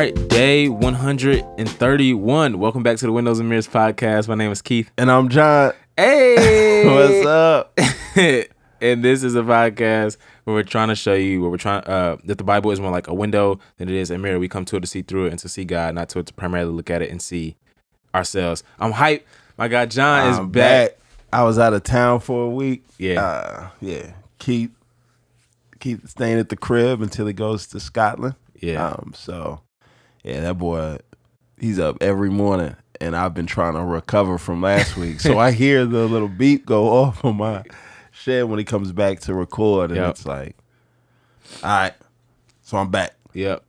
right, 0.00 0.28
day 0.28 0.66
131. 0.66 2.58
Welcome 2.58 2.82
back 2.82 2.96
to 2.96 3.04
the 3.04 3.12
Windows 3.12 3.38
and 3.38 3.50
Mirrors 3.50 3.68
podcast. 3.68 4.28
My 4.28 4.34
name 4.34 4.50
is 4.50 4.62
Keith. 4.62 4.90
And 4.96 5.10
I'm 5.10 5.28
John. 5.28 5.74
Hey, 5.94 6.86
What's 7.20 7.26
up? 7.26 7.78
and 8.80 9.04
this 9.04 9.22
is 9.22 9.34
a 9.34 9.42
podcast 9.42 10.16
where 10.44 10.54
we're 10.54 10.62
trying 10.62 10.88
to 10.88 10.94
show 10.94 11.12
you 11.12 11.42
where 11.42 11.50
we're 11.50 11.58
trying 11.58 11.84
uh, 11.84 12.16
that 12.24 12.38
the 12.38 12.44
Bible 12.44 12.70
is 12.70 12.80
more 12.80 12.90
like 12.90 13.08
a 13.08 13.12
window 13.14 13.60
than 13.76 13.90
it 13.90 13.94
is 13.94 14.10
a 14.10 14.16
mirror. 14.16 14.38
We 14.38 14.48
come 14.48 14.64
to 14.64 14.76
it 14.76 14.80
to 14.80 14.86
see 14.86 15.02
through 15.02 15.26
it 15.26 15.32
and 15.32 15.38
to 15.40 15.50
see 15.50 15.66
God, 15.66 15.94
not 15.94 16.08
to 16.10 16.20
it 16.20 16.26
to 16.28 16.32
primarily 16.32 16.72
look 16.72 16.88
at 16.88 17.02
it 17.02 17.10
and 17.10 17.20
see 17.20 17.58
ourselves. 18.14 18.64
I'm 18.78 18.94
hyped. 18.94 19.24
My 19.58 19.68
guy 19.68 19.84
John 19.84 20.30
is 20.30 20.38
I'm 20.38 20.50
back. 20.50 20.96
I 21.30 21.42
was 21.42 21.58
out 21.58 21.74
of 21.74 21.82
town 21.82 22.20
for 22.20 22.46
a 22.46 22.48
week. 22.48 22.84
Yeah. 22.96 23.22
Uh, 23.22 23.68
yeah. 23.82 24.14
Keith 24.38 24.70
Keith 25.78 26.08
staying 26.08 26.38
at 26.38 26.48
the 26.48 26.56
crib 26.56 27.02
until 27.02 27.26
he 27.26 27.34
goes 27.34 27.66
to 27.66 27.80
Scotland. 27.80 28.36
Yeah. 28.62 28.86
Um, 28.86 29.12
so 29.14 29.60
yeah, 30.24 30.40
that 30.40 30.58
boy 30.58 30.98
he's 31.58 31.78
up 31.78 31.98
every 32.00 32.30
morning 32.30 32.74
and 33.00 33.14
I've 33.16 33.34
been 33.34 33.46
trying 33.46 33.74
to 33.74 33.80
recover 33.82 34.38
from 34.38 34.62
last 34.62 34.96
week. 34.96 35.20
So 35.20 35.38
I 35.38 35.52
hear 35.52 35.84
the 35.84 36.06
little 36.06 36.28
beep 36.28 36.64
go 36.66 36.88
off 37.02 37.24
on 37.24 37.36
my 37.36 37.64
shed 38.12 38.44
when 38.44 38.58
he 38.58 38.64
comes 38.64 38.92
back 38.92 39.20
to 39.20 39.34
record 39.34 39.90
and 39.90 39.98
Yep. 40.00 40.10
it's 40.10 40.26
like 40.26 40.56
all 41.62 41.70
right. 41.70 41.94
So 42.62 42.76
I'm 42.78 42.90
back. 42.90 43.14
Yep. 43.34 43.64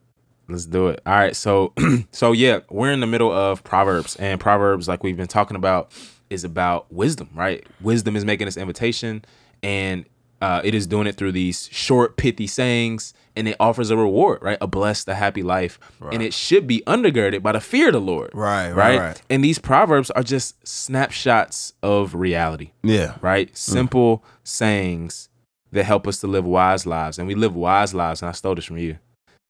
Let's 0.47 0.65
do 0.65 0.87
it. 0.89 1.01
All 1.05 1.13
right. 1.13 1.35
So 1.35 1.73
so 2.11 2.31
yeah, 2.33 2.59
we're 2.69 2.91
in 2.91 2.99
the 2.99 3.07
middle 3.07 3.31
of 3.31 3.63
Proverbs 3.63 4.15
and 4.17 4.39
Proverbs 4.39 4.87
like 4.87 5.03
we've 5.03 5.17
been 5.17 5.27
talking 5.27 5.55
about 5.57 5.91
is 6.29 6.43
about 6.43 6.91
wisdom, 6.91 7.29
right? 7.33 7.65
Wisdom 7.81 8.15
is 8.15 8.23
making 8.23 8.45
this 8.45 8.57
invitation 8.57 9.25
and 9.63 10.05
uh, 10.41 10.61
it 10.63 10.73
is 10.75 10.87
doing 10.87 11.07
it 11.07 11.15
through 11.15 11.31
these 11.31 11.69
short, 11.71 12.17
pithy 12.17 12.47
sayings, 12.47 13.13
and 13.35 13.47
it 13.47 13.55
offers 13.59 13.89
a 13.91 13.95
reward, 13.97 14.39
right? 14.41 14.57
A 14.59 14.67
blessed, 14.67 15.07
a 15.07 15.15
happy 15.15 15.43
life, 15.43 15.79
and 16.11 16.21
it 16.21 16.33
should 16.33 16.67
be 16.67 16.81
undergirded 16.87 17.41
by 17.41 17.51
the 17.53 17.61
fear 17.61 17.87
of 17.87 17.93
the 17.93 18.01
Lord, 18.01 18.31
Right, 18.33 18.69
right, 18.71 18.75
right? 18.75 18.99
right. 18.99 19.21
And 19.29 19.43
these 19.43 19.59
proverbs 19.59 20.11
are 20.11 20.23
just 20.23 20.67
snapshots 20.67 21.73
of 21.81 22.13
reality, 22.15 22.71
Yeah. 22.83 23.15
right? 23.21 23.55
Simple 23.55 24.23
sayings 24.43 25.29
that 25.71 25.85
help 25.85 26.07
us 26.07 26.17
to 26.19 26.27
live 26.27 26.43
wise 26.43 26.85
lives. 26.85 27.17
And 27.17 27.27
we 27.27 27.35
live 27.35 27.55
wise 27.55 27.93
lives. 27.93 28.21
And 28.21 28.27
I 28.27 28.33
stole 28.33 28.55
this 28.55 28.65
from 28.65 28.77
you 28.77 28.97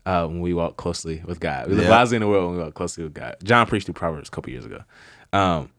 uh, 0.06 0.28
when 0.28 0.40
we 0.42 0.54
walk 0.54 0.78
closely 0.78 1.24
with 1.26 1.40
God. 1.40 1.68
We 1.68 1.74
live 1.74 1.86
Yeah. 1.86 1.90
wisely 1.90 2.18
in 2.18 2.22
the 2.22 2.28
world 2.28 2.50
when 2.50 2.58
we 2.60 2.64
walk 2.64 2.76
closely 2.76 3.04
with 3.04 3.16
God. 3.16 3.38
John 3.44 3.66
preached 3.66 3.88
through 3.88 3.94
Proverbs 3.96 4.28
a 4.28 4.32
couple 4.32 4.52
years 4.52 4.66
ago. 4.66 4.84
Um, 5.34 5.72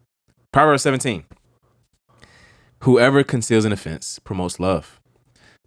Proverbs 0.50 0.82
17. 0.82 1.22
Whoever 2.80 3.22
conceals 3.22 3.64
an 3.64 3.72
offense 3.72 4.18
promotes 4.18 4.58
love, 4.58 5.00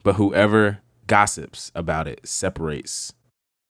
but 0.05 0.15
whoever 0.15 0.79
gossips 1.07 1.71
about 1.75 2.07
it 2.07 2.21
separates 2.25 3.11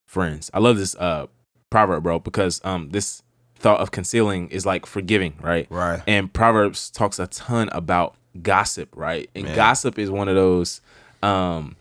friends. 0.06 0.52
I 0.54 0.60
love 0.60 0.78
this 0.78 0.94
uh, 0.96 1.28
proverb, 1.72 2.04
bro, 2.04 2.20
because 2.20 2.62
um, 2.66 2.90
this 2.90 3.24
thought 3.56 3.80
of 3.80 3.92
concealing 3.92 4.50
is 4.50 4.66
like 4.66 4.86
forgiving, 4.86 5.34
right? 5.42 5.66
Right. 5.70 6.02
And 6.06 6.32
Proverbs 6.32 6.92
talks 6.92 7.20
a 7.20 7.28
ton 7.28 7.70
about 7.72 8.16
gossip, 8.42 8.90
right? 8.96 9.30
And 9.34 9.46
Man. 9.46 9.56
gossip 9.56 9.98
is 9.98 10.12
one 10.12 10.28
of 10.28 10.36
those 10.36 10.82
um 11.24 11.78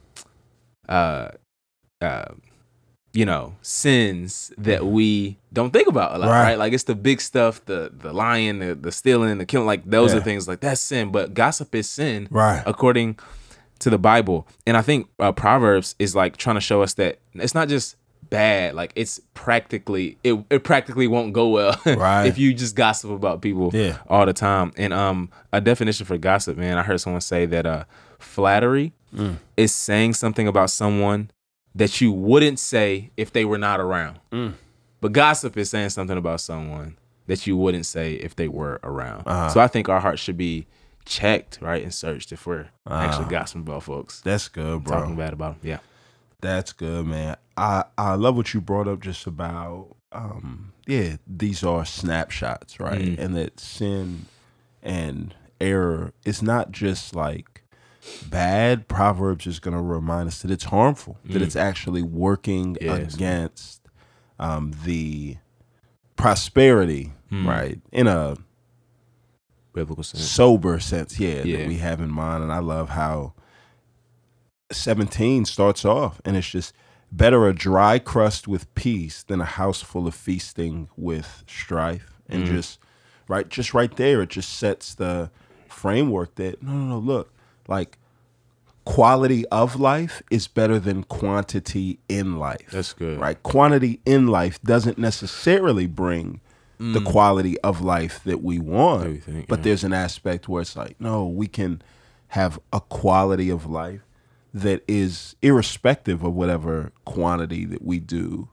uh 0.89 1.29
uh 2.01 2.25
you 3.13 3.25
know, 3.25 3.55
sins 3.63 4.53
that 4.59 4.87
we 4.87 5.37
don't 5.53 5.73
think 5.73 5.87
about 5.89 6.15
a 6.15 6.19
lot, 6.19 6.29
right? 6.31 6.43
Right. 6.43 6.59
Like 6.59 6.73
it's 6.73 6.85
the 6.85 6.95
big 6.95 7.21
stuff, 7.21 7.65
the 7.65 7.91
the 7.93 8.13
lying, 8.13 8.61
the, 8.61 8.75
the 8.77 8.93
stealing, 8.93 9.37
the 9.39 9.47
killing, 9.47 9.67
like 9.67 9.85
those 9.85 10.15
are 10.15 10.21
things 10.21 10.47
like 10.47 10.61
that's 10.61 10.81
sin, 10.81 11.11
but 11.11 11.35
gossip 11.35 11.75
is 11.75 11.89
sin 11.89 12.29
Right. 12.31 12.63
according 12.67 13.19
to 13.81 13.91
the 13.91 13.99
Bible. 13.99 14.47
And 14.67 14.77
I 14.77 14.83
think 14.83 15.09
uh, 15.19 15.33
Proverbs 15.33 15.95
is 15.99 16.15
like 16.15 16.37
trying 16.37 16.57
to 16.57 16.61
show 16.61 16.83
us 16.83 16.95
that 16.95 17.19
it's 17.35 17.55
not 17.55 17.69
just 17.69 17.97
bad, 18.31 18.75
like 18.75 18.93
it's 18.97 19.21
practically 19.35 20.17
it, 20.25 20.43
it 20.51 20.65
practically 20.65 21.07
won't 21.07 21.33
go 21.33 21.49
well 21.51 21.79
Right. 21.87 22.27
if 22.27 22.39
you 22.39 22.55
just 22.55 22.75
gossip 22.75 23.11
about 23.11 23.43
people 23.43 23.71
Yeah. 23.73 23.99
all 24.09 24.27
the 24.27 24.33
time. 24.33 24.73
And 24.77 24.93
um 24.93 25.31
a 25.53 25.61
definition 25.61 26.07
for 26.07 26.17
gossip, 26.19 26.57
man, 26.57 26.79
I 26.79 26.83
heard 26.83 27.01
someone 27.01 27.21
say 27.21 27.47
that 27.47 27.67
uh 27.67 27.85
flattery 28.19 28.93
Mm. 29.15 29.37
is 29.57 29.73
saying 29.73 30.15
something 30.15 30.49
about 30.49 30.71
someone 30.71 31.31
that 31.73 32.01
you 32.01 32.11
wouldn't 32.11 32.59
say 32.59 33.11
if 33.17 33.33
they 33.33 33.45
were 33.45 33.59
not 33.59 33.79
around. 33.79 34.19
Mm. 34.33 34.55
But 35.01 35.13
gossip 35.13 35.57
is 35.57 35.71
saying 35.71 35.91
something 35.91 36.17
about 36.19 36.41
someone 36.41 36.99
that 37.29 37.47
you 37.47 37.57
wouldn't 37.57 37.87
say 37.87 38.15
if 38.15 38.35
they 38.35 38.49
were 38.49 38.81
around. 38.83 39.23
Uh-huh. 39.27 39.49
So 39.51 39.61
I 39.61 39.69
think 39.69 39.89
our 39.89 40.01
hearts 40.01 40.21
should 40.21 40.37
be 40.37 40.67
checked, 41.05 41.59
right, 41.61 41.83
and 41.83 41.93
searched 41.93 42.33
if 42.33 42.47
we're 42.47 42.69
actually 42.89 43.25
Uh-huh. 43.27 43.31
gossiping 43.31 43.63
about 43.63 43.83
folks, 43.85 44.21
That's 44.21 44.49
good, 44.49 44.85
bro. 44.85 44.99
talking 45.01 45.17
bad 45.17 45.33
about 45.33 45.61
them. 45.61 45.69
Yeah. 45.71 45.79
That's 46.41 46.73
good, 46.73 47.07
man. 47.07 47.37
I 47.57 47.85
I 47.97 48.15
love 48.15 48.37
what 48.37 48.53
you 48.55 48.61
brought 48.61 48.89
up 48.89 49.01
just 49.01 49.27
about 49.27 49.97
um 50.13 50.73
yeah, 50.87 51.17
these 51.27 51.63
are 51.65 51.85
snapshots, 51.85 52.79
right? 52.79 53.01
Mm. 53.01 53.19
And 53.19 53.37
that 53.37 53.59
sin 53.61 54.27
and 54.83 55.35
error 55.61 56.13
is 56.27 56.43
not 56.43 56.71
just 56.73 57.15
like 57.15 57.63
bad. 58.29 58.87
Proverbs 58.89 59.47
is 59.47 59.59
going 59.61 59.75
to 59.77 59.83
remind 59.83 60.29
us 60.29 60.43
that 60.43 60.51
it's 60.51 60.65
harmful, 60.65 61.17
that 61.25 61.41
Mm. 61.41 61.47
it's 61.47 61.57
actually 61.57 62.03
working 62.03 62.77
Yes. 62.81 63.15
against 63.15 63.81
um 64.39 64.73
the 64.85 65.39
prosperity, 66.17 67.13
Mm. 67.33 67.47
right? 67.47 67.81
In 67.93 68.07
a 68.07 68.37
Biblical 69.75 70.03
sense. 70.05 70.25
sober 70.25 70.79
sense, 70.81 71.19
yeah, 71.21 71.43
Yeah. 71.43 71.59
that 71.59 71.69
we 71.69 71.77
have 71.79 72.01
in 72.01 72.11
mind. 72.11 72.43
And 72.43 72.53
I 72.53 72.61
love 72.61 72.91
how 72.91 73.35
17 74.73 75.45
starts 75.45 75.85
off 75.85 76.21
and 76.25 76.37
it's 76.37 76.49
just 76.49 76.73
better 77.13 77.47
a 77.47 77.55
dry 77.55 77.99
crust 77.99 78.49
with 78.49 78.73
peace 78.75 79.23
than 79.23 79.41
a 79.41 79.45
house 79.45 79.83
full 79.83 80.07
of 80.07 80.15
feasting 80.15 80.89
with 80.97 81.45
strife. 81.47 82.15
And 82.29 82.45
Mhm. 82.45 82.53
just 82.53 82.79
right 83.29 83.49
just 83.49 83.75
right 83.75 83.95
there, 83.97 84.23
it 84.23 84.31
just 84.31 84.51
sets 84.57 84.95
the 84.95 85.31
framework 85.69 86.35
that 86.37 86.63
no 86.63 86.73
no 86.73 86.85
no 86.87 86.99
look, 86.99 87.33
like 87.69 87.99
quality 88.85 89.47
of 89.47 89.77
life 89.81 90.23
is 90.31 90.47
better 90.49 90.79
than 90.79 91.05
quantity 91.05 91.99
in 92.09 92.39
life. 92.39 92.69
That's 92.71 92.93
good. 92.93 93.19
Right? 93.21 93.41
Quantity 93.43 94.01
in 94.05 94.27
life 94.27 94.61
doesn't 94.63 94.99
necessarily 94.99 95.87
bring 95.87 96.41
the 96.79 97.01
Mm. 97.01 97.05
quality 97.07 97.59
of 97.61 97.81
life 97.81 98.23
that 98.25 98.43
we 98.43 98.59
want. 98.59 99.03
That 99.05 99.11
we 99.11 99.17
think, 99.19 99.47
but 99.49 99.61
yeah. 99.61 99.65
there's 99.65 99.85
an 99.85 99.93
aspect 99.93 100.49
where 100.49 100.63
it's 100.63 100.77
like, 100.77 101.01
no, 101.01 101.27
we 101.27 101.47
can 101.47 101.83
have 102.29 102.59
a 102.73 102.81
quality 102.81 103.49
of 103.51 103.65
life 103.67 104.01
that 104.53 104.83
is 104.89 105.37
irrespective 105.43 106.23
of 106.25 106.33
whatever 106.35 106.93
quantity 107.05 107.65
that 107.65 107.83
we 107.83 107.99
do 108.01 108.49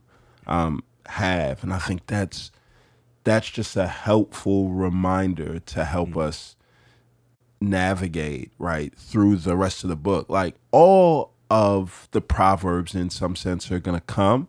um, 0.46 0.82
have. 1.06 1.62
And 1.62 1.72
I 1.72 1.78
think 1.78 2.06
that's 2.06 2.50
that's 3.24 3.48
just 3.50 3.76
a 3.76 3.86
helpful 3.86 4.68
reminder 4.70 5.60
to 5.60 5.84
help 5.84 6.10
Mm. 6.10 6.22
us 6.22 6.56
navigate 7.60 8.50
right 8.58 8.92
through 8.96 9.36
the 9.36 9.56
rest 9.56 9.84
of 9.84 9.90
the 9.90 9.96
book. 9.96 10.28
Like 10.28 10.56
all 10.72 11.32
of 11.50 12.08
the 12.12 12.20
proverbs 12.20 12.94
in 12.94 13.10
some 13.10 13.36
sense 13.36 13.70
are 13.70 13.78
going 13.78 13.96
to 13.98 14.04
come 14.04 14.48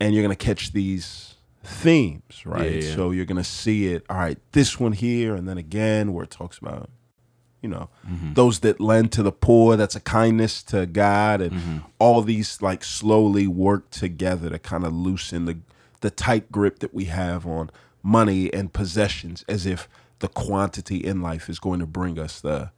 and 0.00 0.14
you're 0.14 0.22
going 0.22 0.34
to 0.36 0.44
catch 0.44 0.72
these 0.72 1.34
themes, 1.64 2.44
right? 2.44 2.70
Yeah, 2.70 2.80
yeah. 2.88 2.94
So 2.94 3.10
you're 3.10 3.24
going 3.24 3.42
to 3.42 3.48
see 3.48 3.86
it, 3.88 4.04
all 4.08 4.16
right, 4.18 4.38
this 4.52 4.78
one 4.78 4.92
here 4.92 5.34
and 5.34 5.48
then 5.48 5.58
again 5.58 6.12
where 6.12 6.24
it 6.24 6.30
talks 6.30 6.58
about 6.58 6.90
you 7.62 7.70
know, 7.70 7.88
Mm-hmm. 8.06 8.34
those 8.34 8.60
that 8.60 8.78
lend 8.78 9.10
to 9.12 9.22
the 9.22 9.32
poor, 9.32 9.74
that's 9.76 9.96
a 9.96 10.00
kindness 10.00 10.62
to 10.64 10.84
God 10.84 11.40
and 11.40 11.52
Mm-hmm. 11.52 11.78
all 11.98 12.20
these 12.20 12.60
like 12.60 12.84
slowly 12.84 13.46
work 13.46 13.88
together 13.90 14.50
to 14.50 14.58
kind 14.58 14.84
of 14.84 14.92
loosen 14.92 15.46
the 15.46 15.58
the 16.02 16.10
tight 16.10 16.52
grip 16.52 16.80
that 16.80 16.92
we 16.92 17.04
have 17.06 17.46
on 17.46 17.70
money 18.02 18.52
and 18.52 18.74
possessions 18.74 19.42
as 19.48 19.64
if 19.64 19.88
the 20.18 20.28
quantity 20.28 20.98
in 20.98 21.22
life 21.22 21.48
is 21.48 21.58
going 21.58 21.80
to 21.80 21.86
bring 21.86 22.18
us 22.18 22.38
the 22.42 22.70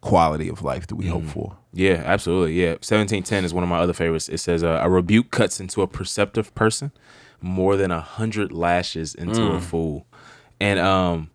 quality 0.00 0.48
of 0.48 0.62
life 0.62 0.86
that 0.86 0.94
we 0.94 1.08
hope 1.08 1.24
for. 1.26 1.58
Yeah, 1.74 2.02
absolutely. 2.06 2.54
Yeah. 2.58 2.70
1710 2.80 3.44
is 3.44 3.52
one 3.52 3.62
of 3.64 3.68
my 3.68 3.78
other 3.78 3.92
favorites. 3.92 4.30
It 4.30 4.38
says 4.38 4.64
uh, 4.64 4.80
a 4.82 4.88
rebuke 4.88 5.30
cuts 5.30 5.60
into 5.60 5.82
a 5.82 5.86
perceptive 5.86 6.54
person 6.54 6.92
more 7.40 7.76
than 7.76 7.90
a 7.90 8.00
hundred 8.00 8.52
lashes 8.52 9.14
into 9.14 9.40
Mm. 9.40 9.56
a 9.56 9.60
fool. 9.60 10.06
And 10.60 10.78
um 10.78 11.30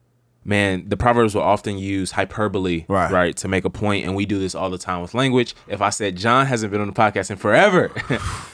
man, 0.46 0.84
the 0.90 0.98
proverbs 0.98 1.34
will 1.34 1.42
often 1.42 1.78
use 1.78 2.12
hyperbole, 2.12 2.84
Right. 2.90 3.10
right, 3.10 3.38
to 3.38 3.48
make 3.48 3.64
a 3.64 3.70
point, 3.70 4.06
and 4.06 4.14
we 4.14 4.26
do 4.26 4.40
this 4.40 4.54
all 4.56 4.70
the 4.70 4.78
time 4.78 5.02
with 5.02 5.14
language. 5.14 5.56
If 5.70 5.82
I 5.82 5.90
said 5.90 6.18
John 6.18 6.46
hasn't 6.48 6.70
been 6.72 6.82
on 6.82 6.88
the 6.88 6.94
podcast 6.94 7.32
in 7.32 7.38
forever, 7.38 7.92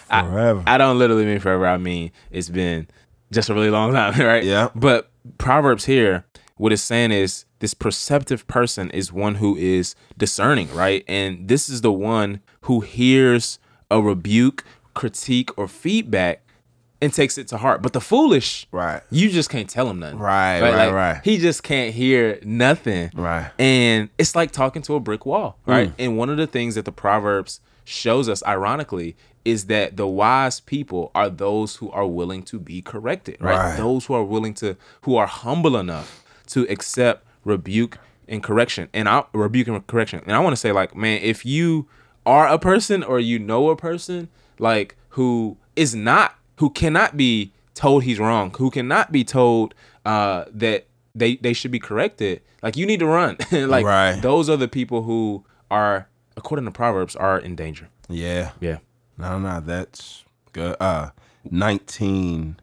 I- 0.10 0.22
Forever. 0.30 0.64
I, 0.68 0.78
don't 0.78 1.00
literally 1.00 1.26
mean 1.26 1.40
forever. 1.40 1.66
I 1.66 1.78
mean 1.78 2.12
it's 2.30 2.50
been 2.50 2.88
just 3.32 3.50
a 3.50 3.54
really 3.56 3.72
long 3.72 3.92
time, 3.94 4.20
right? 4.26 4.44
Yeah. 4.44 4.70
But 4.76 5.10
Proverbs 5.40 5.86
here, 5.86 6.26
what 6.58 6.72
it's 6.72 6.82
saying 6.84 7.12
is 7.12 7.46
this 7.60 7.74
perceptive 7.74 8.46
person 8.48 8.90
is 8.92 9.12
one 9.12 9.36
who 9.36 9.56
is 9.58 9.96
discerning, 10.18 10.72
right? 10.74 11.04
And 11.08 11.48
this 11.48 11.70
is 11.70 11.82
the 11.82 11.92
one 11.92 12.42
who 12.62 12.82
hears 12.82 13.58
a 13.90 14.00
rebuke, 14.02 14.64
critique, 14.94 15.50
or 15.58 15.68
feedback 15.68 16.44
and 17.02 17.14
takes 17.14 17.38
it 17.38 17.48
to 17.50 17.58
heart. 17.58 17.82
But 17.82 17.94
the 17.94 18.02
foolish, 18.02 18.68
Right. 18.72 19.02
you 19.10 19.30
just 19.30 19.50
can't 19.50 19.70
tell 19.70 19.90
him 19.90 20.00
nothing. 20.00 20.20
Right, 20.20 20.62
right, 20.62 20.76
Like, 20.76 20.92
right. 20.94 21.22
He 21.24 21.38
just 21.38 21.64
can't 21.64 21.94
hear 21.94 22.40
nothing. 22.44 23.10
Right. 23.14 23.50
And 23.58 24.10
it's 24.18 24.36
like 24.36 24.52
talking 24.52 24.82
to 24.84 24.96
a 24.96 25.00
brick 25.00 25.26
wall, 25.26 25.58
Hmm. 25.66 25.72
right? 25.72 25.94
And 25.98 26.18
one 26.18 26.30
of 26.30 26.38
the 26.38 26.48
things 26.48 26.76
that 26.76 26.86
the 26.86 26.92
Proverbs 26.92 27.62
shows 27.86 28.28
us, 28.28 28.44
ironically, 28.46 29.16
is 29.46 29.66
that 29.66 29.96
the 29.98 30.06
wise 30.06 30.60
people 30.60 31.10
are 31.16 31.30
those 31.30 31.78
who 31.78 31.90
are 31.92 32.06
willing 32.06 32.44
to 32.44 32.60
be 32.60 32.82
corrected, 32.82 33.38
right? 33.40 33.58
Right. 33.58 33.78
Those 33.78 34.06
who 34.06 34.14
are 34.14 34.24
willing 34.24 34.54
to, 34.56 34.76
who 35.04 35.16
are 35.16 35.28
humble 35.28 35.78
enough 35.78 36.24
to 36.48 36.68
accept 36.70 37.26
rebuke 37.46 37.98
and 38.28 38.44
correction, 38.44 38.90
and 38.94 39.08
I 39.10 39.24
rebuke 39.34 39.68
and 39.70 39.88
correction. 39.88 40.22
And 40.28 40.36
I 40.36 40.40
want 40.40 40.52
to 40.54 40.58
say, 40.58 40.72
like, 40.72 40.96
man, 40.96 41.20
if 41.24 41.46
you 41.46 41.88
are 42.26 42.48
a 42.48 42.60
person 42.60 43.02
or 43.02 43.20
you 43.20 43.40
know 43.40 43.70
a 43.70 43.76
person 43.76 44.28
like 44.60 44.96
who 45.10 45.58
is 45.76 45.96
not, 45.96 46.36
who 46.60 46.70
cannot 46.70 47.18
be 47.18 47.52
told 47.74 48.04
he's 48.04 48.20
wrong, 48.20 48.54
who 48.58 48.70
cannot 48.70 49.12
be 49.12 49.24
told 49.24 49.74
uh, 50.06 50.46
that 50.54 50.86
they 51.16 51.36
they 51.38 51.54
should 51.54 51.72
be 51.72 51.80
corrected, 51.80 52.42
like 52.62 52.78
you 52.78 52.86
need 52.86 53.00
to 53.00 53.06
run. 53.08 53.36
like 53.52 53.86
Right. 53.86 54.20
those 54.22 54.50
are 54.50 54.58
the 54.58 54.68
people 54.68 55.02
who 55.04 55.44
are, 55.72 56.08
according 56.38 56.66
to 56.66 56.72
Proverbs, 56.72 57.16
are 57.16 57.38
in 57.40 57.56
danger. 57.56 57.90
Yeah. 58.08 58.52
Yeah. 58.60 58.78
No, 59.18 59.38
no, 59.40 59.60
that's 59.60 60.24
good. 60.54 60.76
Uh, 60.80 61.10
nineteen 61.50 62.58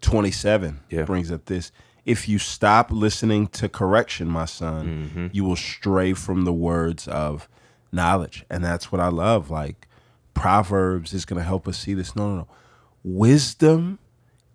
twenty-seven 0.00 0.80
Yeah. 0.90 1.04
brings 1.04 1.30
up 1.32 1.46
this. 1.46 1.72
If 2.04 2.28
you 2.28 2.38
stop 2.38 2.90
listening 2.90 3.46
to 3.48 3.68
correction, 3.68 4.28
my 4.28 4.44
son, 4.44 4.86
Mm-hmm. 4.86 5.26
you 5.32 5.44
will 5.44 5.56
stray 5.56 6.12
from 6.12 6.44
the 6.44 6.52
words 6.52 7.08
of 7.08 7.48
knowledge, 7.92 8.44
and 8.50 8.62
that's 8.62 8.92
what 8.92 9.00
I 9.00 9.08
love. 9.08 9.50
Like 9.50 9.88
Proverbs 10.34 11.14
is 11.14 11.24
going 11.24 11.38
to 11.38 11.44
help 11.44 11.66
us 11.66 11.78
see 11.78 11.94
this. 11.94 12.14
No, 12.14 12.28
no, 12.28 12.36
no. 12.36 12.48
Wisdom 13.04 13.98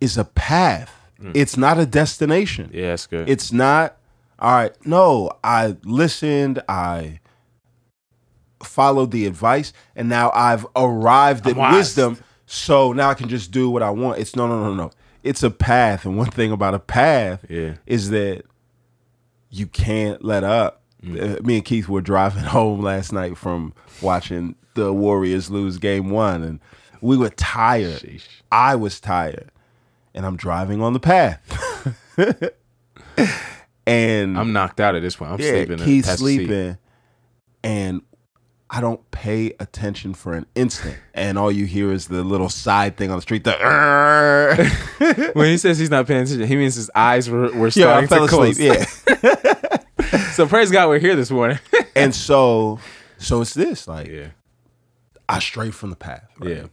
is 0.02 0.18
a 0.18 0.26
path. 0.26 0.94
It's 1.34 1.56
not 1.58 1.78
a 1.78 1.86
destination. 1.86 2.70
Mm. 2.70 2.74
Yeah, 2.74 2.90
that's 2.92 3.06
good. 3.08 3.30
It's 3.30 3.52
not 3.52 3.98
all 4.40 4.52
right. 4.52 4.86
No, 4.86 5.32
I 5.44 5.76
listened. 5.84 6.62
I 6.70 7.20
followed 8.64 9.12
the 9.12 9.26
advice, 9.26 9.74
and 9.96 10.08
now 10.10 10.32
I've 10.34 10.66
arrived 10.76 11.46
at 11.48 11.56
wisdom. 11.74 12.18
So 12.46 12.94
now 12.94 13.10
I 13.10 13.14
can 13.14 13.30
just 13.30 13.52
do 13.52 13.70
what 13.70 13.84
I 13.84 13.90
want. 13.90 14.20
It's 14.20 14.36
no, 14.36 14.48
no, 14.48 14.64
no, 14.64 14.74
no. 14.74 14.92
It's 15.24 15.44
a 15.44 15.52
path, 15.52 16.06
and 16.06 16.18
one 16.18 16.32
thing 16.32 16.52
about 16.52 16.74
a 16.74 16.80
path 16.80 17.46
Yeah. 17.50 17.76
is 17.86 18.10
that 18.12 18.44
you 19.50 19.68
can't 19.68 20.24
let 20.24 20.44
up. 20.46 20.82
Mm. 21.04 21.40
Uh, 21.40 21.44
Me 21.44 21.56
and 21.58 21.66
Keith 21.66 21.88
were 21.90 22.02
driving 22.02 22.44
home 22.58 22.82
last 22.82 23.12
night 23.12 23.38
from 23.38 23.74
watching 24.02 24.56
the 24.74 24.94
Warriors 24.94 25.50
lose 25.52 25.78
Game 25.78 26.10
One, 26.10 26.44
and 26.44 26.60
we 27.02 27.18
were 27.18 27.30
tired. 27.30 28.02
Sheesh. 28.02 28.24
I 28.52 28.76
was 28.76 29.00
tired, 29.00 29.52
and 30.14 30.26
I'm 30.26 30.36
driving 30.38 30.82
on 30.82 30.94
the 30.94 31.00
path. 31.00 31.40
and 33.88 34.38
I'm 34.38 34.54
knocked 34.54 34.80
out 34.80 34.96
at 34.96 35.02
this 35.02 35.16
point. 35.16 35.32
I'm 35.32 35.40
yeah, 35.40 35.50
sleeping. 35.66 35.78
seat. 35.80 36.06
sleeping, 36.06 36.78
and 37.64 38.02
I 38.70 38.82
don't 38.82 39.10
pay 39.12 39.54
attention 39.60 40.14
for 40.14 40.34
an 40.34 40.46
instant, 40.56 40.98
and 41.14 41.38
all 41.38 41.52
you 41.52 41.66
hear 41.66 41.92
is 41.92 42.08
the 42.08 42.24
little 42.24 42.50
side 42.50 42.98
thing 42.98 43.10
on 43.10 43.18
the 43.18 43.22
street. 43.22 43.44
The 43.44 43.56
When 45.34 45.48
he 45.48 45.58
says 45.58 45.80
he's 45.80 45.90
not 45.90 46.06
paying 46.08 46.24
attention, 46.24 46.48
he 46.48 46.56
means 46.56 46.76
his 46.76 46.92
eyes 46.94 47.30
were, 47.30 47.52
were 47.54 47.68
yeah, 47.68 48.06
starting 48.06 48.08
fell 48.08 48.28
to 48.28 48.36
asleep. 48.52 48.58
close. 48.58 49.04
Yeah, 49.08 49.78
So 50.34 50.48
praise 50.48 50.72
God, 50.72 50.88
we're 50.88 51.00
here 51.00 51.16
this 51.16 51.32
morning. 51.32 51.60
and 51.96 52.14
so, 52.16 52.80
so 53.18 53.42
it's 53.42 53.54
this 53.54 53.88
like 53.88 54.08
yeah. 54.08 54.28
I 55.28 55.40
strayed 55.40 55.76
from 55.76 55.90
the 55.90 55.96
path. 55.96 56.28
Right? 56.40 56.50
Yeah. 56.58 56.66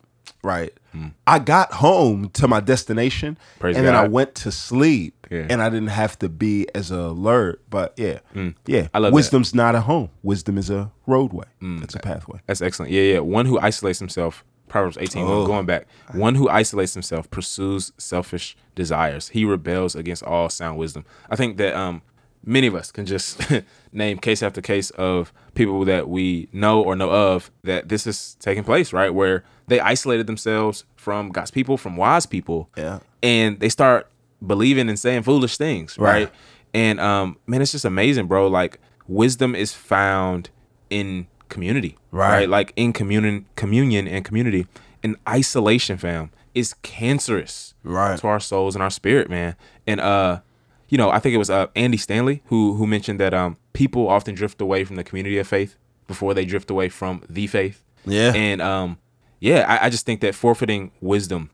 Right. 0.46 0.72
Mm. 0.94 1.12
I 1.26 1.40
got 1.40 1.72
home 1.72 2.30
to 2.34 2.46
my 2.46 2.60
destination, 2.60 3.36
Praise 3.58 3.76
and 3.76 3.84
then 3.84 3.96
I 3.96 4.06
went 4.06 4.36
to 4.36 4.52
sleep, 4.52 5.26
Yeah. 5.28 5.46
and 5.50 5.60
I 5.60 5.68
didn't 5.68 5.88
have 5.88 6.16
to 6.20 6.28
be 6.28 6.68
as 6.72 6.92
alert. 6.92 7.62
But 7.68 7.94
yeah, 7.96 8.20
mm. 8.32 8.54
yeah. 8.64 8.86
I 8.94 9.00
love 9.00 9.10
that. 9.10 9.14
Wisdom's 9.14 9.54
not 9.54 9.74
a 9.74 9.80
home. 9.80 10.10
Wisdom 10.22 10.56
is 10.56 10.70
a 10.70 10.92
roadway. 11.06 11.46
Mm. 11.60 11.82
It's 11.82 11.96
a 11.96 11.98
pathway. 11.98 12.38
That's 12.46 12.62
excellent. 12.62 12.92
Yeah, 12.92 13.02
yeah. 13.02 13.18
One 13.18 13.46
who 13.46 13.58
isolates 13.58 13.98
himself, 13.98 14.44
Proverbs 14.68 14.96
18, 15.00 15.24
Oh. 15.26 15.44
going 15.46 15.66
back. 15.66 15.86
One 16.12 16.36
who 16.36 16.48
isolates 16.48 16.94
himself 16.94 17.28
pursues 17.30 17.92
selfish 17.98 18.56
desires. 18.76 19.30
He 19.30 19.44
rebels 19.44 19.96
against 19.96 20.22
all 20.22 20.48
sound 20.48 20.78
wisdom. 20.78 21.04
I 21.28 21.34
think 21.34 21.56
that 21.56 21.74
um 21.74 22.02
many 22.46 22.66
of 22.68 22.74
us 22.74 22.90
can 22.92 23.04
just 23.04 23.40
name 23.92 24.16
case 24.18 24.42
after 24.42 24.62
case 24.62 24.90
of 24.90 25.32
people 25.54 25.84
that 25.84 26.08
we 26.08 26.48
know 26.52 26.80
or 26.82 26.96
know 26.96 27.10
of 27.10 27.50
that 27.64 27.88
this 27.88 28.06
is 28.06 28.36
taking 28.40 28.64
place, 28.64 28.92
right? 28.92 29.12
Where 29.12 29.44
they 29.66 29.80
isolated 29.80 30.26
themselves 30.26 30.84
from 30.94 31.30
God's 31.30 31.50
people, 31.50 31.76
from 31.76 31.96
wise 31.96 32.24
people. 32.24 32.70
Yeah. 32.76 33.00
And 33.22 33.58
they 33.60 33.68
start 33.68 34.08
believing 34.46 34.88
and 34.88 34.98
saying 34.98 35.24
foolish 35.24 35.56
things, 35.58 35.98
right? 35.98 36.24
Right. 36.26 36.32
And 36.72 37.00
um 37.00 37.36
man, 37.46 37.60
it's 37.62 37.72
just 37.72 37.84
amazing, 37.84 38.26
bro. 38.26 38.46
Like 38.46 38.78
wisdom 39.08 39.54
is 39.54 39.72
found 39.72 40.50
in 40.88 41.26
community, 41.48 41.96
Right. 42.12 42.30
right? 42.30 42.48
Like 42.48 42.72
in 42.76 42.92
communion, 42.92 43.46
communion 43.56 44.06
and 44.08 44.24
community. 44.24 44.66
And 45.02 45.16
isolation, 45.28 45.96
fam, 45.98 46.30
is 46.54 46.74
cancerous 46.82 47.74
Right. 47.84 48.18
to 48.18 48.26
our 48.26 48.40
souls 48.40 48.74
and 48.74 48.82
our 48.82 48.90
spirit, 48.90 49.28
man. 49.30 49.54
And 49.86 50.00
uh, 50.00 50.40
you 50.88 50.98
know, 50.98 51.10
I 51.10 51.18
think 51.18 51.34
it 51.34 51.38
was 51.38 51.50
uh 51.50 51.66
Andy 51.76 51.96
Stanley 51.98 52.42
who 52.46 52.74
who 52.74 52.86
mentioned 52.86 53.20
that 53.20 53.34
um 53.34 53.56
people 53.72 54.08
often 54.08 54.34
drift 54.34 54.60
away 54.60 54.84
from 54.84 54.96
the 54.96 55.04
community 55.04 55.38
of 55.38 55.46
faith 55.48 55.76
before 56.06 56.34
they 56.34 56.44
drift 56.44 56.70
away 56.70 56.88
from 56.88 57.22
the 57.28 57.46
faith. 57.46 57.82
Yeah. 58.06 58.32
And 58.34 58.62
um, 58.62 58.98
yeah, 59.40 59.64
I, 59.68 59.86
I 59.86 59.90
just 59.90 60.06
think 60.06 60.20
that 60.20 60.34
forfeiting 60.34 60.92
wisdom 61.00 61.50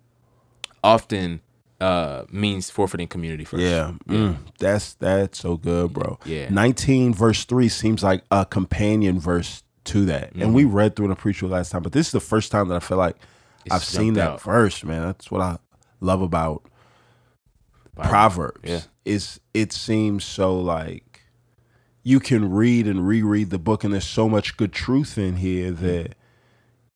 often 0.84 1.40
uh 1.80 2.24
means 2.30 2.70
forfeiting 2.70 3.08
community 3.08 3.44
first. 3.44 3.62
Yeah, 3.62 3.94
mm, 4.06 4.36
that's 4.58 4.94
that's 4.94 5.40
so 5.40 5.56
good, 5.56 5.92
bro. 5.92 6.18
Yeah. 6.24 6.48
nineteen 6.48 7.12
verse 7.12 7.44
three 7.44 7.68
seems 7.68 8.02
like 8.02 8.22
a 8.30 8.44
companion 8.46 9.18
verse 9.18 9.62
to 9.84 10.04
that, 10.06 10.32
and 10.36 10.54
we 10.54 10.64
read 10.64 10.94
through 10.94 11.08
the 11.08 11.16
preacher 11.16 11.48
last 11.48 11.72
time, 11.72 11.82
but 11.82 11.90
this 11.92 12.06
is 12.06 12.12
the 12.12 12.20
first 12.20 12.52
time 12.52 12.68
that 12.68 12.76
I 12.76 12.78
feel 12.80 12.98
like 12.98 13.16
It's 13.64 13.74
I've 13.74 13.82
seen 13.84 14.14
that 14.14 14.30
out. 14.30 14.42
verse, 14.42 14.84
man. 14.84 15.02
That's 15.02 15.28
what 15.28 15.40
I 15.40 15.58
love 16.00 16.22
about 16.22 16.62
Bible. 17.94 18.10
Proverbs. 18.10 18.60
Yeah. 18.64 18.80
is 19.04 19.40
it 19.54 19.72
seems 19.72 20.24
so 20.24 20.58
like 20.58 21.22
you 22.02 22.18
can 22.20 22.50
read 22.50 22.86
and 22.86 23.06
reread 23.06 23.50
the 23.50 23.58
book, 23.58 23.84
and 23.84 23.92
there's 23.92 24.06
so 24.06 24.28
much 24.28 24.56
good 24.56 24.72
truth 24.72 25.18
in 25.18 25.36
here 25.36 25.70
that 25.70 26.14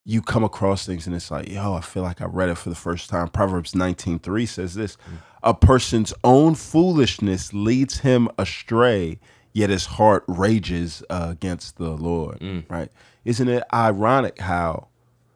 you 0.04 0.22
come 0.22 0.44
across 0.44 0.87
things, 0.87 1.06
and 1.06 1.14
it's 1.16 1.31
like, 1.31 1.48
yo, 1.48 1.75
I 1.75 1.81
feel 1.81 2.02
like 2.02 2.20
I 2.20 2.26
read 2.26 2.48
it 2.48 2.56
for 2.58 2.69
the 2.70 2.76
first 2.76 3.10
time. 3.10 3.28
Proverbs 3.28 3.75
nineteen 3.75 4.19
three 4.19 4.46
says 4.46 4.75
this: 4.75 4.96
a 5.43 5.52
person's 5.54 6.14
own 6.25 6.54
foolishness 6.54 7.52
leads 7.52 7.99
him 7.99 8.28
astray, 8.38 9.18
yet 9.52 9.70
his 9.70 9.87
heart 9.87 10.25
rages 10.26 11.02
uh, 11.11 11.28
against 11.30 11.76
the 11.76 11.90
Lord. 11.90 12.40
Right? 12.68 12.90
Isn't 13.25 13.49
it 13.49 13.64
ironic 13.73 14.38
how 14.38 14.88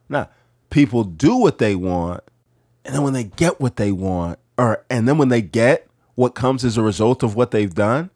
now 0.09 0.29
people 0.69 1.03
do 1.03 1.35
what 1.35 1.57
they 1.57 1.75
want, 1.75 2.23
and 2.85 2.95
then 2.95 3.03
when 3.03 3.13
they 3.13 3.25
get 3.25 3.59
what 3.59 3.75
they 3.75 3.91
want, 3.91 4.39
or 4.61 4.85
and 4.89 5.07
then 5.07 5.17
when 5.17 5.29
they 5.29 5.41
get 5.41 5.87
what 6.15 6.35
comes 6.35 6.63
as 6.63 6.77
a 6.77 6.81
result 6.83 7.23
of 7.23 7.35
what 7.35 7.51
they've 7.51 7.73
done, 7.73 8.09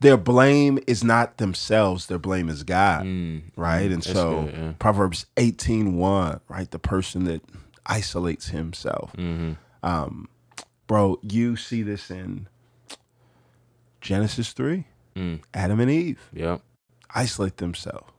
their 0.00 0.16
blame 0.16 0.78
is 0.86 1.02
not 1.04 1.38
themselves, 1.38 2.06
their 2.06 2.18
blame 2.18 2.48
is 2.48 2.62
God. 2.62 3.04
right? 3.56 3.90
And 3.90 4.02
so 4.04 4.42
good, 4.42 4.54
yeah. 4.54 4.72
Proverbs 4.78 5.26
18:1, 5.36 6.40
right? 6.48 6.70
The 6.70 6.78
person 6.78 7.24
that 7.24 7.42
isolates 7.86 8.48
himself. 8.48 9.12
Mm-hmm. 9.14 9.52
Um, 9.82 10.28
bro, 10.86 11.18
you 11.22 11.56
see 11.56 11.82
this 11.82 12.10
in 12.10 12.46
Genesis 14.00 14.52
3. 14.52 14.84
Mm. 15.16 15.40
Adam 15.54 15.80
and 15.80 15.90
Eve 15.90 16.20
Yep. 16.32 16.60
isolate 17.14 17.56
themselves, 17.56 18.10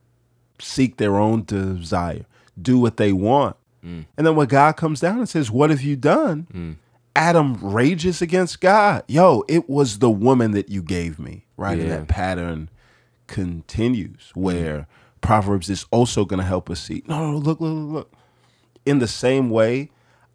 seek 0.60 0.98
their 0.98 1.16
own 1.18 1.44
desire, 1.46 2.26
do 2.62 2.78
what 2.80 2.98
they 2.98 3.14
want. 3.14 3.56
Mm. 3.86 4.06
And 4.18 4.28
then 4.28 4.36
when 4.36 4.48
God 4.48 4.76
comes 4.78 5.00
down 5.00 5.20
and 5.20 5.30
says, 5.30 5.50
What 5.50 5.70
have 5.70 5.82
you 5.82 5.96
done? 5.96 6.78
Mm. 7.16 7.22
Adam 7.22 7.58
rages 7.74 8.22
against 8.22 8.62
God. 8.62 9.04
Yo, 9.08 9.44
it 9.48 9.70
was 9.70 10.00
the 10.00 10.10
woman 10.10 10.52
that 10.52 10.70
you 10.70 10.82
gave 10.82 11.20
me, 11.20 11.46
right? 11.58 11.80
And 11.80 11.92
that 11.92 12.08
pattern 12.08 12.70
continues 13.28 14.32
where 14.34 14.88
Proverbs 15.22 15.70
is 15.70 15.86
also 15.92 16.26
going 16.26 16.40
to 16.40 16.46
help 16.46 16.70
us 16.70 16.80
see. 16.82 17.04
No, 17.08 17.32
no, 17.32 17.38
look, 17.38 17.60
look, 17.62 17.74
look, 17.74 17.92
look. 17.94 18.14
In 18.86 19.00
the 19.00 19.08
same 19.08 19.50
way, 19.50 19.90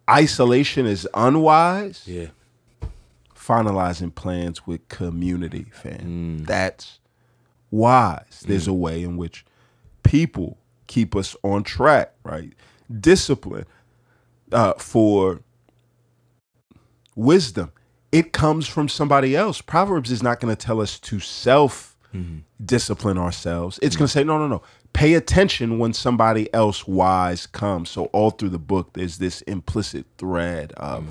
isolation 0.09 0.85
is 0.85 1.07
unwise 1.13 2.03
Yeah. 2.07 2.27
finalizing 3.35 4.13
plans 4.13 4.65
with 4.65 4.87
community, 4.87 5.65
fam. 5.71 6.39
Mm. 6.41 6.45
That's 6.47 6.99
wise. 7.71 8.43
There's 8.47 8.67
a 8.67 8.73
way 8.73 9.03
in 9.03 9.17
which 9.17 9.45
people 10.03 10.57
keep 10.87 11.15
us 11.15 11.35
on 11.43 11.63
track, 11.63 12.13
right? 12.23 12.53
Discipline 13.01 13.65
uh, 14.51 14.73
for 14.73 15.41
wisdom. 17.17 17.71
It 18.11 18.31
comes 18.31 18.67
from 18.67 18.87
somebody 18.87 19.35
else. 19.35 19.61
Proverbs 19.61 20.11
is 20.11 20.23
not 20.23 20.39
going 20.39 20.55
to 20.55 20.65
tell 20.65 20.79
us 20.79 20.97
to 20.99 21.19
self 21.19 21.97
discipline 22.63 23.17
ourselves. 23.17 23.79
It's 23.81 23.95
going 23.95 24.07
to 24.07 24.11
say, 24.11 24.23
no, 24.23 24.37
no, 24.37 24.47
no. 24.47 24.63
Pay 24.93 25.13
attention 25.13 25.77
when 25.77 25.93
somebody 25.93 26.51
else 26.53 26.87
wise 26.87 27.45
comes. 27.45 27.89
So 27.89 28.05
all 28.05 28.31
through 28.31 28.49
the 28.49 28.57
book, 28.57 28.93
there's 28.93 29.17
this 29.19 29.41
implicit 29.41 30.05
thread 30.17 30.71
of 30.73 31.05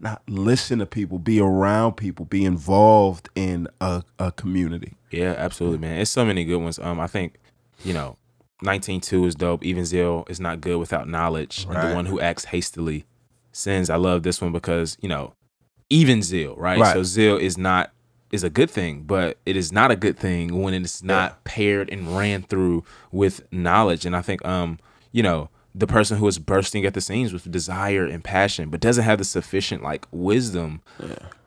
not 0.00 0.20
listen 0.28 0.80
to 0.80 0.86
people, 0.86 1.18
be 1.18 1.40
around 1.40 1.92
people, 1.92 2.26
be 2.26 2.44
involved 2.44 3.30
in 3.34 3.68
a, 3.80 4.02
a 4.18 4.32
community. 4.32 4.94
Yeah, 5.10 5.34
absolutely, 5.38 5.78
man. 5.78 6.00
It's 6.00 6.10
so 6.10 6.24
many 6.24 6.44
good 6.44 6.58
ones. 6.58 6.78
Um, 6.78 7.00
I 7.00 7.06
think, 7.06 7.38
you 7.84 7.94
know, 7.94 8.16
19.2 8.64 9.26
is 9.26 9.34
dope. 9.34 9.64
Even 9.64 9.84
zeal 9.84 10.26
is 10.28 10.40
not 10.40 10.60
good 10.60 10.78
without 10.78 11.08
knowledge. 11.08 11.66
And 11.70 11.90
the 11.90 11.94
one 11.94 12.06
who 12.06 12.20
acts 12.20 12.46
hastily 12.46 13.06
sins. 13.52 13.88
I 13.88 13.96
love 13.96 14.22
this 14.22 14.40
one 14.40 14.52
because, 14.52 14.98
you 15.00 15.08
know, 15.08 15.34
even 15.92 16.22
zeal, 16.22 16.54
right? 16.56 16.78
Right. 16.80 16.94
So 16.94 17.02
zeal 17.02 17.36
is 17.36 17.56
not 17.58 17.92
is 18.30 18.42
a 18.42 18.50
good 18.50 18.70
thing, 18.70 19.02
but 19.02 19.36
it 19.44 19.56
is 19.56 19.70
not 19.72 19.90
a 19.90 19.96
good 19.96 20.18
thing 20.18 20.62
when 20.62 20.72
it's 20.72 21.02
not 21.02 21.44
paired 21.44 21.90
and 21.90 22.16
ran 22.16 22.42
through 22.42 22.82
with 23.10 23.42
knowledge. 23.52 24.06
And 24.06 24.16
I 24.16 24.22
think 24.22 24.42
um, 24.44 24.78
you 25.12 25.22
know, 25.22 25.50
the 25.74 25.86
person 25.86 26.16
who 26.18 26.26
is 26.28 26.38
bursting 26.38 26.86
at 26.86 26.94
the 26.94 27.00
seams 27.02 27.32
with 27.32 27.50
desire 27.50 28.06
and 28.06 28.24
passion, 28.24 28.70
but 28.70 28.80
doesn't 28.80 29.04
have 29.04 29.18
the 29.18 29.24
sufficient 29.24 29.82
like 29.82 30.06
wisdom 30.10 30.80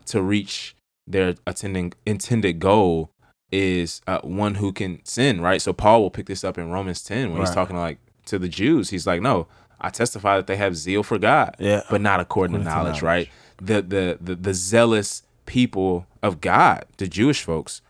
to 0.05 0.21
reach 0.21 0.75
their 1.07 1.33
attending 1.47 1.93
intended 2.05 2.59
goal 2.59 3.09
is 3.51 4.01
uh, 4.07 4.19
one 4.21 4.55
who 4.55 4.71
can 4.71 4.99
sin, 5.05 5.41
right? 5.41 5.61
So 5.61 5.71
Paul 5.73 6.01
will 6.01 6.09
pick 6.11 6.25
this 6.27 6.43
up 6.43 6.57
in 6.57 6.69
Romans 6.71 7.01
10 7.03 7.31
when 7.31 7.39
he's 7.41 7.49
Right. 7.49 7.55
talking 7.55 7.77
like 7.77 7.99
to 8.25 8.37
the 8.39 8.49
Jews. 8.49 8.89
He's 8.89 9.05
like, 9.07 9.21
"No, 9.21 9.47
I 9.79 9.89
testify 9.89 10.35
that 10.37 10.47
they 10.47 10.57
have 10.57 10.75
zeal 10.75 11.03
for 11.03 11.17
God, 11.19 11.55
Yeah. 11.59 11.81
but 11.89 12.01
not 12.01 12.19
according, 12.19 12.55
to 12.55 12.61
According 12.61 12.65
to 12.65 12.69
knowledge, 12.69 13.01
knowledge. 13.03 13.27
right? 13.27 13.29
The, 13.57 13.81
the 13.81 14.17
the 14.21 14.35
the 14.35 14.53
zealous 14.53 15.23
people 15.45 16.05
of 16.21 16.41
God, 16.41 16.85
the 16.97 17.07
Jewish 17.07 17.43
folks, 17.43 17.81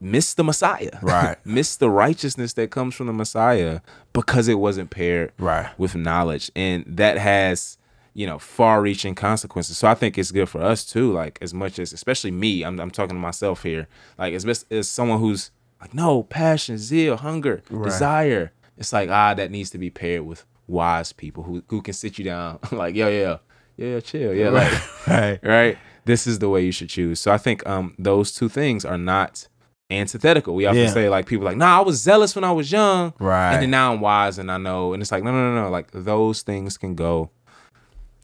miss 0.00 0.34
the 0.34 0.44
Messiah, 0.44 0.98
Right. 1.00 1.36
miss 1.44 1.76
the 1.76 1.90
righteousness 1.90 2.52
that 2.54 2.70
comes 2.70 2.94
from 2.94 3.06
the 3.06 3.12
Messiah 3.12 3.80
because 4.12 4.48
it 4.48 4.58
wasn't 4.58 4.90
paired 4.90 5.32
Right. 5.38 5.70
with 5.78 5.94
knowledge. 5.94 6.50
And 6.56 6.84
that 6.86 7.18
has 7.18 7.78
you 8.14 8.26
know 8.26 8.38
far-reaching 8.38 9.14
consequences. 9.14 9.78
So 9.78 9.88
i 9.88 9.94
think 9.94 10.18
it's 10.18 10.30
good 10.32 10.46
for 10.48 10.60
us 10.60 10.84
too 10.84 11.10
like 11.12 11.38
as 11.40 11.54
much 11.54 11.78
as 11.78 11.94
especially 11.94 12.30
me 12.30 12.62
i'm, 12.62 12.78
I'm 12.78 12.90
talking 12.90 13.16
to 13.16 13.20
myself 13.20 13.62
here 13.62 13.88
like 14.18 14.34
as 14.34 14.44
best 14.44 14.70
as 14.70 14.86
someone 14.86 15.18
who's 15.18 15.50
like 15.80 15.94
no 15.94 16.22
passion 16.24 16.76
zeal 16.76 17.16
hunger 17.16 17.62
desire. 17.82 18.52
It's 18.76 18.92
like 18.92 19.08
ah 19.08 19.32
that 19.32 19.50
needs 19.50 19.70
to 19.70 19.78
be 19.78 19.88
paired 19.88 20.26
with 20.26 20.44
wise 20.66 21.12
people 21.14 21.44
who, 21.44 21.62
who 21.68 21.80
can 21.80 21.94
sit 21.94 22.18
you 22.18 22.24
down. 22.26 22.58
Like 22.70 22.94
yo 22.94 23.08
yeah 23.08 23.38
yeah 23.76 24.00
chill 24.00 24.34
yeah 24.34 24.50
like 24.50 24.72
Right. 25.06 25.38
right 25.42 25.78
this 26.04 26.26
is 26.26 26.38
the 26.38 26.48
way 26.48 26.64
you 26.64 26.72
should 26.72 26.88
choose 26.88 27.20
so 27.20 27.32
i 27.32 27.38
think 27.38 27.66
um 27.66 27.94
those 27.98 28.32
two 28.32 28.48
things 28.48 28.84
are 28.84 28.98
not 28.98 29.46
antithetical 29.90 30.54
we 30.54 30.64
often 30.66 30.82
Yeah. 30.82 30.90
say 30.90 31.08
like 31.08 31.26
people 31.26 31.44
like 31.44 31.56
nah 31.56 31.78
i 31.78 31.80
was 31.80 32.00
zealous 32.00 32.34
when 32.34 32.44
i 32.44 32.52
was 32.52 32.70
young 32.72 33.12
Right. 33.18 33.52
and 33.54 33.62
then 33.62 33.70
now 33.70 33.92
i'm 33.92 34.00
wise 34.00 34.38
and 34.38 34.50
i 34.50 34.56
know 34.56 34.92
and 34.92 35.02
it's 35.02 35.12
like 35.12 35.22
no 35.22 35.30
no 35.32 35.54
no 35.54 35.62
no 35.64 35.70
like 35.70 35.90
those 35.92 36.42
things 36.42 36.78
can 36.78 36.94
go 36.94 37.30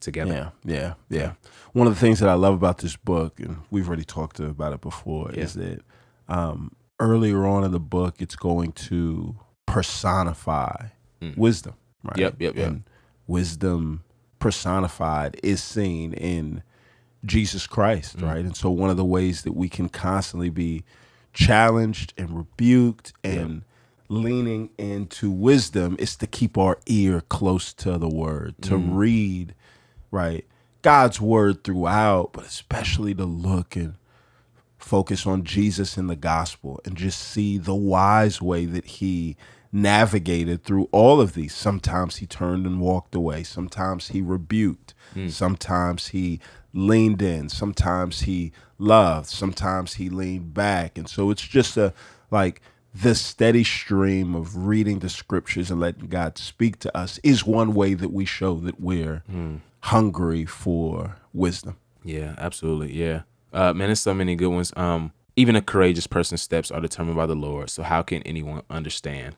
together 0.00 0.52
Yeah, 0.64 0.74
yeah, 0.74 0.94
yeah. 1.10 1.32
One 1.72 1.86
of 1.86 1.94
the 1.94 2.00
things 2.00 2.20
that 2.20 2.28
I 2.28 2.34
love 2.34 2.54
about 2.54 2.78
this 2.78 2.96
book, 2.96 3.40
and 3.40 3.58
we've 3.70 3.86
already 3.88 4.04
talked 4.04 4.38
about 4.40 4.72
it 4.72 4.80
before, 4.80 5.30
is 5.32 5.54
that 5.54 5.80
um, 6.28 6.72
earlier 7.00 7.46
on 7.46 7.62
in 7.64 7.72
the 7.72 7.80
book, 7.80 8.16
it's 8.20 8.36
going 8.36 8.72
to 8.88 9.36
personify 9.66 10.86
wisdom, 11.36 11.74
right? 12.04 12.14
Mm. 12.16 12.20
Yep, 12.20 12.34
yep, 12.40 12.56
yep. 12.56 12.66
And 12.68 12.84
wisdom 13.26 14.02
personified 14.38 15.38
is 15.42 15.62
seen 15.62 16.12
in 16.12 16.62
Jesus 17.24 17.66
Christ, 17.66 18.18
Mm. 18.18 18.22
right? 18.22 18.44
And 18.44 18.56
so, 18.56 18.70
one 18.70 18.90
of 18.90 18.96
the 18.96 19.04
ways 19.04 19.42
that 19.42 19.54
we 19.54 19.68
can 19.68 19.88
constantly 19.88 20.50
be 20.50 20.84
challenged 21.32 22.14
and 22.16 22.30
rebuked 22.36 23.12
and 23.22 23.62
leaning 24.08 24.70
into 24.78 25.30
wisdom 25.30 25.96
is 25.98 26.16
to 26.16 26.26
keep 26.26 26.56
our 26.56 26.78
ear 26.86 27.20
close 27.28 27.72
to 27.74 27.98
the 27.98 28.08
word, 28.08 28.54
to 28.62 28.74
Mm. 28.78 28.96
read, 28.96 29.54
right? 30.10 30.46
God's 30.82 31.20
word 31.20 31.64
throughout, 31.64 32.32
but 32.32 32.44
especially 32.46 33.14
to 33.14 33.24
look 33.24 33.76
and 33.76 33.94
focus 34.78 35.26
on 35.26 35.42
Jesus 35.44 35.98
in 35.98 36.06
the 36.06 36.16
gospel 36.16 36.80
and 36.84 36.96
just 36.96 37.20
see 37.20 37.58
the 37.58 37.74
wise 37.74 38.40
way 38.40 38.64
that 38.64 38.84
he 38.86 39.36
navigated 39.72 40.64
through 40.64 40.88
all 40.92 41.20
of 41.20 41.34
these. 41.34 41.54
Sometimes 41.54 42.16
he 42.16 42.26
turned 42.26 42.66
and 42.66 42.80
walked 42.80 43.14
away, 43.14 43.42
sometimes 43.42 44.08
he 44.08 44.20
rebuked, 44.20 44.94
sometimes 45.28 46.08
he 46.08 46.40
leaned 46.72 47.22
in, 47.22 47.48
sometimes 47.48 48.22
he 48.22 48.52
loved, 48.78 49.26
sometimes 49.28 49.94
he 49.94 50.08
leaned 50.08 50.54
back. 50.54 50.96
And 50.98 51.08
so 51.08 51.30
it's 51.30 51.42
just 51.46 51.76
a 51.76 51.92
like 52.30 52.60
the 52.94 53.14
steady 53.14 53.64
stream 53.64 54.34
of 54.34 54.66
reading 54.66 54.98
the 55.00 55.08
scriptures 55.08 55.70
and 55.70 55.80
letting 55.80 56.08
God 56.08 56.38
speak 56.38 56.78
to 56.80 56.96
us 56.96 57.18
is 57.22 57.44
one 57.46 57.74
way 57.74 57.94
that 57.94 58.12
we 58.12 58.24
show 58.24 58.54
that 58.60 58.80
we're 58.80 59.22
hungry 59.80 60.44
for 60.44 61.16
wisdom. 61.32 61.76
yeah 62.04 62.34
absolutely. 62.38 62.92
Yeah. 62.94 63.22
Uh 63.52 63.72
man 63.72 63.88
there's 63.88 64.00
so 64.00 64.14
many 64.14 64.34
good 64.36 64.48
ones. 64.48 64.72
Um 64.76 65.12
even 65.36 65.54
a 65.54 65.62
courageous 65.62 66.06
person's 66.08 66.42
steps 66.42 66.70
are 66.70 66.80
determined 66.80 67.16
by 67.16 67.26
the 67.26 67.36
lord. 67.36 67.70
So 67.70 67.82
how 67.82 68.02
can 68.02 68.22
anyone 68.24 68.62
understand 68.70 69.36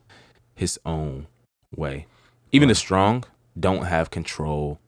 his 0.61 0.79
own 0.85 1.25
way. 1.75 2.05
Even 2.51 2.69
the 2.69 2.75
strong 2.75 3.23
don't 3.59 3.85
have 3.85 4.11
control 4.11 4.79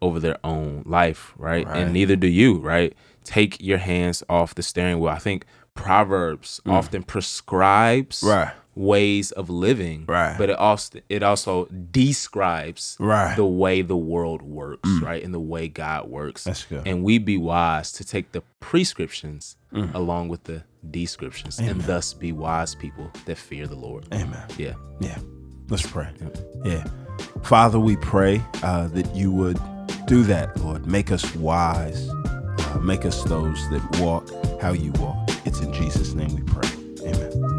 over 0.00 0.18
their 0.18 0.38
own 0.42 0.82
life 0.86 1.34
right, 1.36 1.66
Right. 1.66 1.76
and 1.82 1.92
neither 1.92 2.16
do 2.16 2.26
you 2.26 2.56
right? 2.58 2.94
Take 3.24 3.60
your 3.60 3.76
hands 3.76 4.22
off 4.30 4.54
the 4.54 4.62
steering 4.62 4.98
wheel. 5.00 5.10
I 5.10 5.18
think 5.18 5.44
proverbs 5.74 6.62
mm. 6.64 6.72
often 6.72 7.02
prescribes 7.02 8.22
Right. 8.22 8.54
Ways 8.78 9.32
of 9.32 9.50
living 9.50 10.04
Right. 10.06 10.36
but 10.38 10.48
it 10.50 10.56
also 10.56 11.00
it 11.08 11.22
also 11.22 11.66
describes 11.90 12.96
Right. 13.00 13.34
the 13.36 13.44
way 13.46 13.82
the 13.82 13.96
world 13.96 14.40
works 14.42 14.88
right 15.02 15.22
and 15.24 15.34
the 15.34 15.40
way 15.40 15.68
god 15.68 16.08
works 16.08 16.44
That's 16.44 16.64
good. 16.64 16.86
and 16.86 17.02
we 17.02 17.18
be 17.18 17.36
wise 17.36 17.90
to 17.92 18.04
take 18.04 18.32
the 18.32 18.42
prescriptions 18.60 19.56
along 19.94 20.28
with 20.28 20.44
the 20.44 20.62
descriptions 20.90 21.58
and 21.58 21.80
thus 21.82 22.14
be 22.14 22.30
wise 22.32 22.74
people 22.74 23.10
that 23.26 23.36
fear 23.36 23.66
the 23.66 23.74
lord 23.76 24.06
Amen. 24.12 24.44
yeah 24.56 24.74
Yeah. 25.00 25.18
Let's 25.70 25.86
pray. 25.86 26.08
Yeah. 26.64 26.82
Father, 27.42 27.78
we 27.78 27.96
pray 27.96 28.40
uh, 28.62 28.88
that 28.88 29.14
you 29.14 29.30
would 29.30 29.58
do 30.06 30.22
that, 30.22 30.56
Lord. 30.64 30.86
Make 30.86 31.12
us 31.12 31.34
wise. 31.36 32.08
Uh, 32.08 32.78
make 32.82 33.04
us 33.04 33.22
those 33.24 33.60
that 33.68 33.82
walk 34.00 34.24
how 34.62 34.72
you 34.72 34.92
walk. 34.92 35.18
It's 35.44 35.60
in 35.60 35.70
Jesus' 35.74 36.14
name 36.14 36.34
we 36.34 36.42
pray. 36.54 37.57